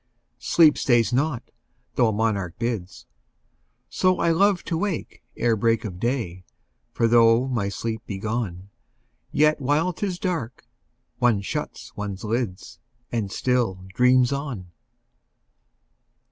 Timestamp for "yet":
9.31-9.61